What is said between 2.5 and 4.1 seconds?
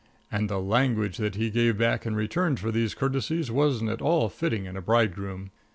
for these courtesies wasn't at